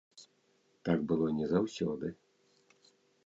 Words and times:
Так 0.87 1.03
было 1.11 1.27
не 1.41 1.45
заўсёды. 1.53 2.07